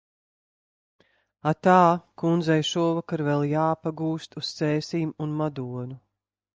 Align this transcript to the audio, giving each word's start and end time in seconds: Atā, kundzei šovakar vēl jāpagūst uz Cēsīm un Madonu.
Atā, 1.51 1.75
kundzei 2.23 2.57
šovakar 2.71 3.25
vēl 3.31 3.47
jāpagūst 3.55 4.37
uz 4.45 4.53
Cēsīm 4.59 5.17
un 5.27 5.41
Madonu. 5.45 6.05